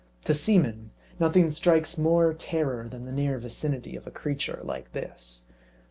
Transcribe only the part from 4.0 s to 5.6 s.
a creature like this.